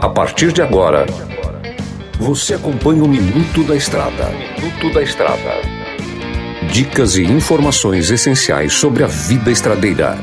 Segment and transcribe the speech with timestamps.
[0.00, 1.04] A partir de agora,
[2.18, 4.30] você acompanha o Minuto da Estrada.
[4.30, 5.60] Minuto da Estrada.
[6.72, 10.16] Dicas e informações essenciais sobre a vida estradeira.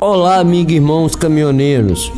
[0.00, 2.12] Olá, amigos e irmãos caminhoneiros.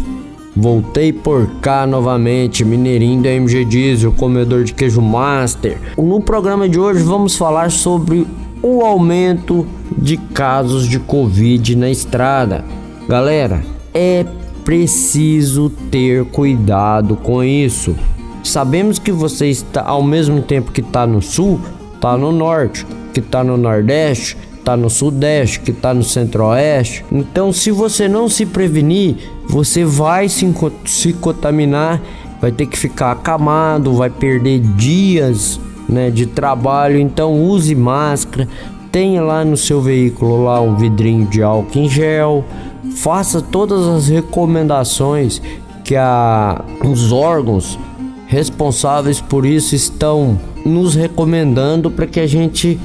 [0.56, 5.78] Voltei por cá novamente, Mineirinho da MG Diesel, comedor de queijo master.
[5.96, 8.26] No programa de hoje vamos falar sobre
[8.62, 9.66] o aumento
[9.96, 12.64] de casos de Covid na estrada.
[13.08, 14.26] Galera, é
[14.64, 17.94] preciso ter cuidado com isso.
[18.42, 21.60] Sabemos que você está ao mesmo tempo que está no sul,
[21.94, 27.04] está no norte, que está no nordeste, está no sudeste, que está no centro-oeste.
[27.12, 29.16] Então, se você não se prevenir,
[29.48, 30.52] você vai se,
[30.86, 32.02] se contaminar,
[32.40, 36.98] vai ter que ficar acamado, vai perder dias né, de trabalho.
[36.98, 38.48] Então, use máscara,
[38.90, 42.44] tenha lá no seu veículo lá um vidrinho de álcool em gel,
[42.92, 45.40] faça todas as recomendações
[45.84, 47.78] que a, os órgãos
[48.26, 52.80] responsáveis por isso estão nos recomendando para que a gente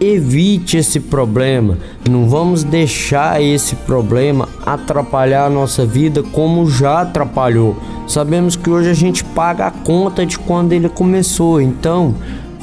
[0.00, 1.78] evite esse problema.
[2.08, 7.76] Não vamos deixar esse problema atrapalhar a nossa vida como já atrapalhou.
[8.06, 12.14] Sabemos que hoje a gente paga a conta de quando ele começou, então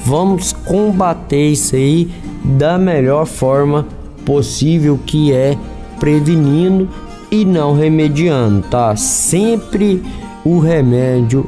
[0.04, 2.09] vamos combater isso aí
[2.44, 3.86] da melhor forma
[4.26, 5.58] possível que é
[6.00, 6.88] prevenindo
[7.32, 8.96] e não remediando, tá?
[8.96, 10.02] Sempre
[10.44, 11.46] o remédio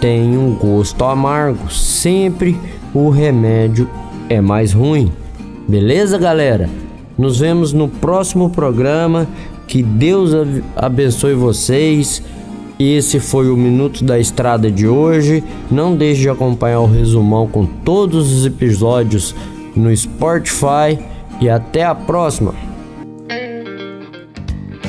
[0.00, 2.58] tem um gosto amargo, sempre
[2.92, 3.88] o remédio
[4.28, 5.10] é mais ruim.
[5.68, 6.68] Beleza, galera?
[7.16, 9.26] Nos vemos no próximo programa.
[9.66, 10.32] Que Deus
[10.76, 12.22] abençoe vocês.
[12.78, 15.42] Esse foi o Minuto da Estrada de hoje.
[15.70, 19.34] Não deixe de acompanhar o resumão com todos os episódios
[19.74, 20.98] no Spotify
[21.40, 22.54] e até a próxima.